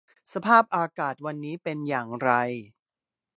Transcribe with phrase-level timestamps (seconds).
[0.33, 2.31] สภาพอากาศวันนี้เป็นอย่างไร